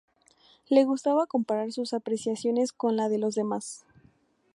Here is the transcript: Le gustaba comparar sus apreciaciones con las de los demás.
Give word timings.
Le 0.71 0.83
gustaba 0.83 1.27
comparar 1.27 1.71
sus 1.71 1.93
apreciaciones 1.93 2.73
con 2.73 2.95
las 2.95 3.11
de 3.11 3.19
los 3.19 3.35
demás. 3.35 3.85